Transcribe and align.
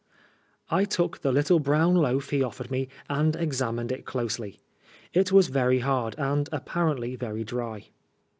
I 0.71 0.85
took 0.85 1.21
the 1.21 1.31
little 1.31 1.59
brown 1.59 1.93
loaf 1.93 2.31
he 2.31 2.41
offered 2.41 2.71
me 2.71 2.87
and 3.07 3.35
examined 3.35 3.91
it 3.91 4.03
closely. 4.03 4.59
It 5.13 5.31
was 5.31 5.47
very 5.49 5.81
hard, 5.81 6.15
and 6.17 6.49
apparently 6.51 7.15
very 7.15 7.43
dry. 7.43 7.85